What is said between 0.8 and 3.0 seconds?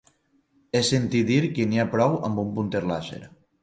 sentit dir que n'hi ha prou amb un punter